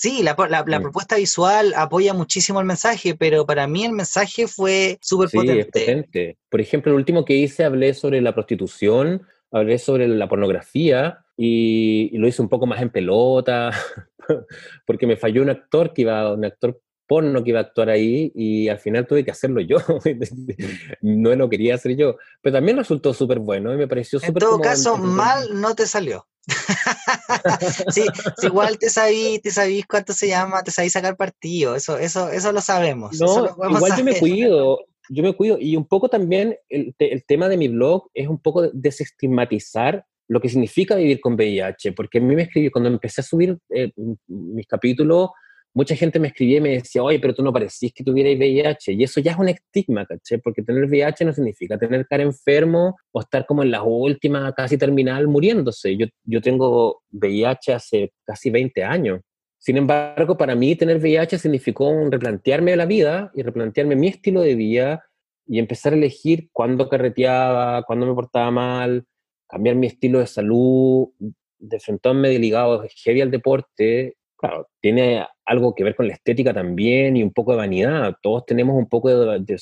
[0.00, 4.96] Sí, la, la, propuesta visual apoya muchísimo el mensaje, pero para mí el mensaje fue
[5.02, 6.38] súper sí, potente.
[6.48, 12.16] Por ejemplo, el último que hice hablé sobre la prostitución, hablé sobre la pornografía, y,
[12.16, 13.72] lo hice un poco más en pelota,
[14.86, 18.32] porque me falló un actor que iba, un actor porno que iba a actuar ahí
[18.34, 19.76] y al final tuve que hacerlo yo.
[21.02, 22.16] no lo quería hacer yo.
[22.40, 24.42] Pero también resultó súper bueno y me pareció súper...
[24.42, 26.26] En todo caso, mal no te salió.
[27.90, 28.04] sí,
[28.42, 32.52] igual te sabís, te sabís cuánto se llama, te sabís sacar partido, eso, eso, eso
[32.52, 33.18] lo sabemos.
[33.20, 34.78] No, igual yo me cuido,
[35.08, 38.38] yo me cuido y un poco también el, el, tema de mi blog es un
[38.38, 43.20] poco desestigmatizar lo que significa vivir con VIH, porque a mí me escribió, cuando empecé
[43.20, 43.90] a subir eh,
[44.28, 45.30] mis capítulos,
[45.72, 48.92] mucha gente me escribía y me decía, oye, pero tú no parecís que tuvierais VIH.
[48.92, 50.38] Y eso ya es un estigma, ¿caché?
[50.38, 54.76] Porque tener VIH no significa tener cara enfermo o estar como en la última, casi
[54.76, 55.96] terminal, muriéndose.
[55.96, 59.20] Yo, yo tengo VIH hace casi 20 años.
[59.58, 64.54] Sin embargo, para mí tener VIH significó replantearme la vida y replantearme mi estilo de
[64.54, 65.04] vida
[65.46, 69.04] y empezar a elegir cuándo carreteaba, cuándo me portaba mal,
[69.48, 71.08] cambiar mi estilo de salud,
[71.58, 77.16] de frente ligado heavy al deporte claro, tiene algo que ver con la estética también
[77.16, 78.16] y un poco de vanidad.
[78.22, 79.58] Todos tenemos un poco de,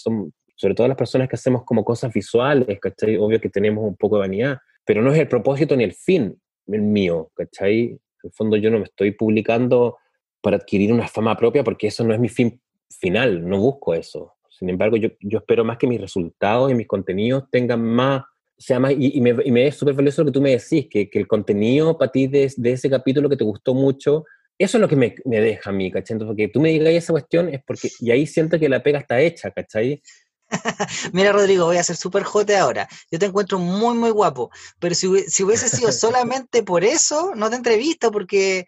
[0.54, 3.16] sobre todo las personas que hacemos como cosas visuales, ¿cachai?
[3.16, 6.40] Obvio que tenemos un poco de vanidad, pero no es el propósito ni el fin
[6.68, 7.86] el mío, ¿cachai?
[7.86, 9.96] En el fondo yo no me estoy publicando
[10.40, 14.34] para adquirir una fama propia porque eso no es mi fin final, no busco eso.
[14.48, 18.22] Sin embargo, yo, yo espero más que mis resultados y mis contenidos tengan más,
[18.56, 21.10] sea más, y, me, y me, es súper valioso lo que tú me decís, que,
[21.10, 24.24] que el contenido para ti de, de, ese capítulo que te gustó mucho
[24.58, 26.14] eso es lo que me, me deja a mí, ¿cachai?
[26.14, 28.98] Entonces, porque tú me digas esa cuestión es porque, y ahí siento que la pega
[28.98, 30.02] está hecha, ¿cachai?
[31.12, 32.88] Mira, Rodrigo, voy a ser súper jote ahora.
[33.10, 34.50] Yo te encuentro muy, muy guapo.
[34.78, 38.66] Pero si, si, hubiese sido solamente por eso, no te entrevisto, porque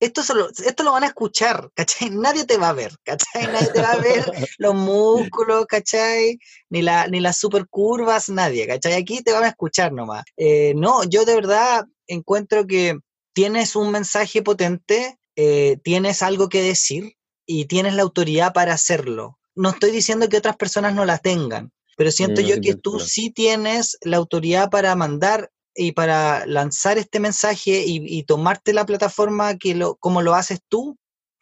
[0.00, 2.10] esto, solo, esto lo van a escuchar, ¿cachai?
[2.10, 3.46] Nadie te va a ver, ¿cachai?
[3.46, 4.24] Nadie te va a ver
[4.58, 6.38] los músculos, ¿cachai?
[6.70, 8.94] Ni, la, ni las super curvas, nadie, ¿cachai?
[8.94, 10.24] Aquí te van a escuchar nomás.
[10.36, 12.98] Eh, no, yo de verdad encuentro que
[13.32, 17.16] tienes un mensaje potente eh, tienes algo que decir
[17.46, 19.38] y tienes la autoridad para hacerlo.
[19.54, 23.30] No estoy diciendo que otras personas no la tengan, pero siento yo que tú sí
[23.30, 29.74] tienes la autoridad para mandar y para lanzar este mensaje y, tomarte la plataforma que
[29.74, 30.96] lo, como lo haces tú,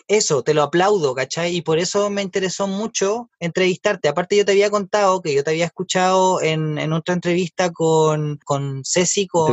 [0.07, 1.55] eso, te lo aplaudo, ¿cachai?
[1.55, 4.09] Y por eso me interesó mucho entrevistarte.
[4.09, 8.83] Aparte yo te había contado que yo te había escuchado en, otra entrevista con, con
[8.85, 9.47] Ceci, con...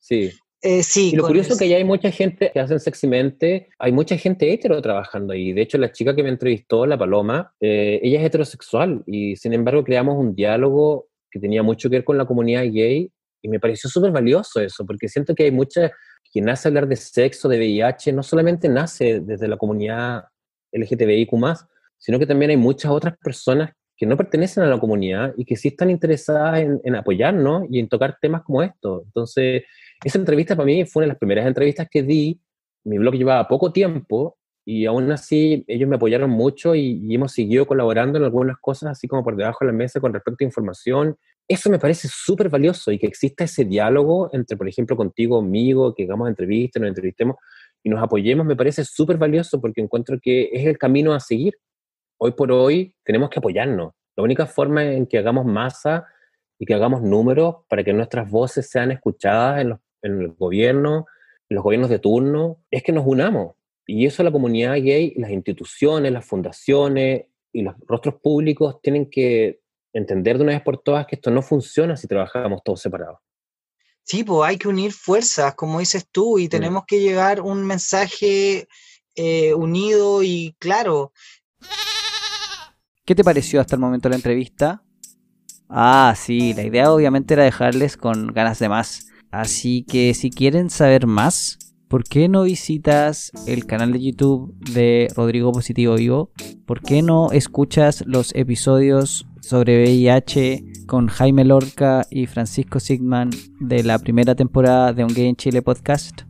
[0.00, 0.30] Sí.
[0.62, 1.10] Eh, sí.
[1.12, 4.52] Y lo curioso es que ya hay mucha gente que hacen seximente, hay mucha gente
[4.52, 5.52] hetero trabajando ahí.
[5.52, 9.52] De hecho, la chica que me entrevistó, la Paloma, eh, ella es heterosexual y sin
[9.54, 13.10] embargo creamos un diálogo que tenía mucho que ver con la comunidad gay
[13.42, 15.90] y me pareció súper valioso eso, porque siento que hay mucha,
[16.30, 20.22] quien nace a hablar de sexo, de VIH, no solamente nace desde la comunidad
[20.70, 21.30] LGTBIQ+,
[21.98, 23.70] sino que también hay muchas otras personas
[24.02, 27.78] que no pertenecen a la comunidad y que sí están interesadas en, en apoyarnos y
[27.78, 29.04] en tocar temas como estos.
[29.04, 29.62] Entonces,
[30.04, 32.40] esa entrevista para mí fue una de las primeras entrevistas que di.
[32.82, 37.64] Mi blog llevaba poco tiempo y aún así ellos me apoyaron mucho y, hemos seguido
[37.64, 41.16] colaborando en algunas cosas, así como por debajo de la mesa con respecto a información.
[41.46, 45.94] Eso me parece súper valioso y que exista ese diálogo entre, por ejemplo, contigo, conmigo,
[45.94, 47.36] que hagamos entrevistas, nos entrevistemos
[47.84, 51.54] y nos apoyemos, me parece súper valioso porque encuentro que es el camino a seguir.
[52.24, 53.94] Hoy por hoy tenemos que apoyarnos.
[54.14, 56.06] La única forma en que hagamos masa
[56.56, 61.06] y que hagamos números para que nuestras voces sean escuchadas en los en el gobierno,
[61.48, 63.56] en los gobiernos de turno, es que nos unamos.
[63.88, 69.60] Y eso la comunidad gay, las instituciones, las fundaciones y los rostros públicos tienen que
[69.92, 73.18] entender de una vez por todas que esto no funciona si trabajamos todos separados.
[74.04, 76.50] Sí, pues hay que unir fuerzas, como dices tú, y mm.
[76.50, 78.68] tenemos que llevar un mensaje
[79.16, 81.12] eh, unido y claro.
[83.04, 84.84] ¿Qué te pareció hasta el momento la entrevista?
[85.68, 89.08] Ah, sí, la idea obviamente era dejarles con ganas de más.
[89.32, 95.08] Así que si quieren saber más, ¿por qué no visitas el canal de YouTube de
[95.16, 96.30] Rodrigo Positivo Vivo?
[96.64, 103.82] ¿Por qué no escuchas los episodios sobre VIH con Jaime Lorca y Francisco Sigman de
[103.82, 106.22] la primera temporada de Un Gay en Chile podcast?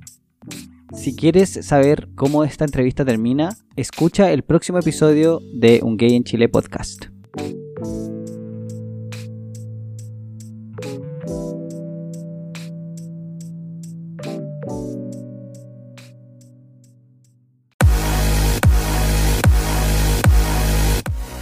[0.95, 6.25] Si quieres saber cómo esta entrevista termina, escucha el próximo episodio de Un Gay en
[6.25, 7.07] Chile podcast.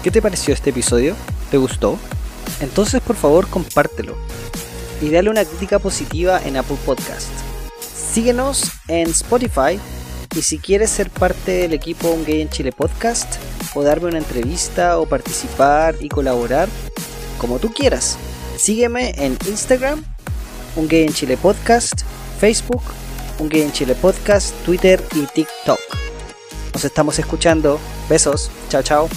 [0.03, 1.15] ¿Qué te pareció este episodio?
[1.51, 1.99] ¿Te gustó?
[2.61, 4.17] Entonces por favor compártelo
[5.03, 7.50] y dale una crítica positiva en Apple Podcast.
[8.13, 9.79] Síguenos en Spotify
[10.35, 13.37] y si quieres ser parte del equipo Un Gay en Chile Podcast
[13.75, 16.69] o darme una entrevista o participar y colaborar,
[17.39, 18.19] como tú quieras,
[18.57, 20.05] sígueme en Instagram,
[20.77, 22.03] Un Gay en Chile Podcast,
[22.41, 22.83] Facebook,
[23.39, 25.79] Un Gay en Chile Podcast, Twitter y TikTok.
[26.73, 27.79] Nos estamos escuchando.
[28.09, 28.51] Besos.
[28.71, 29.09] Chao, chao.